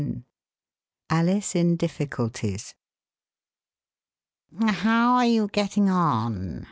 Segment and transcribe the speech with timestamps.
[0.01, 0.23] 33 ^
[1.11, 2.73] ALICE IN DIFFICULTIES
[4.65, 6.59] "How are you getting on